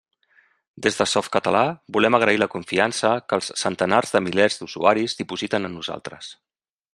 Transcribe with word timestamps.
Des 0.85 0.95
de 1.01 1.05
Softcatalà, 1.09 1.61
volem 1.97 2.17
agrair 2.19 2.41
la 2.43 2.47
confiança 2.53 3.11
que 3.29 3.39
els 3.41 3.51
centenars 3.65 4.15
de 4.17 4.23
milers 4.29 4.59
d'usuaris 4.63 5.17
dipositen 5.21 5.71
en 5.71 5.77
nosaltres. 5.83 6.33